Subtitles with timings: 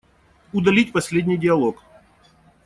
[0.51, 1.83] Удалить последний диалог.